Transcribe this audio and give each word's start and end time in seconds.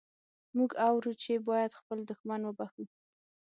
موږ 0.57 0.71
اورو 0.87 1.11
چې 1.23 1.33
باید 1.49 1.77
خپل 1.79 1.97
دښمن 2.09 2.41
وبخښو. 2.45 2.83